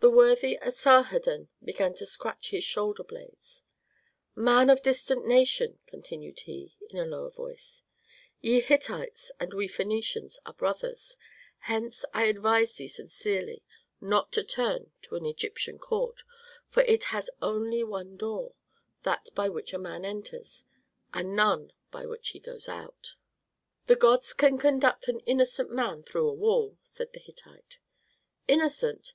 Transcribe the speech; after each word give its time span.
The 0.00 0.08
worthy 0.10 0.58
Asarhadon 0.62 1.48
began 1.62 1.92
to 1.96 2.06
scratch 2.06 2.48
his 2.48 2.64
shoulder 2.64 3.04
blades. 3.04 3.62
"Man 4.34 4.70
of 4.70 4.78
a 4.78 4.80
distant 4.80 5.26
region," 5.26 5.78
continued 5.86 6.40
he, 6.40 6.78
in 6.88 6.96
a 6.96 7.04
lower 7.04 7.28
voice, 7.30 7.82
"ye 8.40 8.60
Hittites 8.62 9.30
and 9.38 9.52
we 9.52 9.68
Phœnicians 9.68 10.38
are 10.46 10.54
brothers, 10.54 11.18
hence 11.58 12.06
I 12.14 12.24
advise 12.24 12.72
thee 12.76 12.88
sincerely 12.88 13.62
not 14.00 14.32
to 14.32 14.42
turn 14.42 14.92
to 15.02 15.14
an 15.16 15.26
Egyptian 15.26 15.78
court, 15.78 16.22
for 16.70 16.82
it 16.84 17.04
has 17.12 17.28
only 17.42 17.84
one 17.84 18.16
door, 18.16 18.54
that 19.02 19.28
by 19.34 19.50
which 19.50 19.74
a 19.74 19.78
man 19.78 20.06
enters, 20.06 20.64
but 21.12 21.26
none 21.26 21.74
by 21.90 22.06
which 22.06 22.30
he 22.30 22.40
goes 22.40 22.66
out." 22.66 23.14
"The 23.88 23.96
gods 23.96 24.32
can 24.32 24.56
conduct 24.56 25.06
an 25.08 25.20
innocent 25.26 25.70
man 25.70 26.02
through 26.02 26.28
a 26.28 26.32
wall," 26.32 26.78
said 26.82 27.12
the 27.12 27.20
Hittite. 27.20 27.76
"Innocent! 28.48 29.12